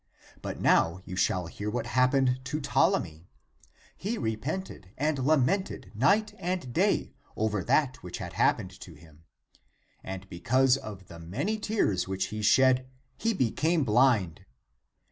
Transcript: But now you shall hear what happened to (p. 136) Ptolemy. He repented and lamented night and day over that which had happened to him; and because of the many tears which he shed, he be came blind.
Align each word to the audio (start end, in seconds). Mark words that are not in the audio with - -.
But 0.41 0.59
now 0.59 0.99
you 1.05 1.15
shall 1.15 1.45
hear 1.45 1.69
what 1.69 1.85
happened 1.85 2.39
to 2.45 2.59
(p. 2.59 2.67
136) 2.67 2.73
Ptolemy. 2.73 3.27
He 3.95 4.17
repented 4.17 4.89
and 4.97 5.19
lamented 5.19 5.91
night 5.93 6.33
and 6.39 6.73
day 6.73 7.13
over 7.35 7.63
that 7.63 7.97
which 7.97 8.17
had 8.17 8.33
happened 8.33 8.71
to 8.79 8.95
him; 8.95 9.25
and 10.03 10.27
because 10.27 10.75
of 10.75 11.07
the 11.07 11.19
many 11.19 11.59
tears 11.59 12.07
which 12.07 12.29
he 12.33 12.41
shed, 12.41 12.89
he 13.15 13.31
be 13.31 13.51
came 13.51 13.83
blind. 13.83 14.43